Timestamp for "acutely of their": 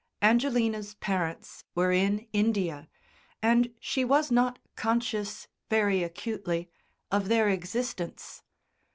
6.01-7.49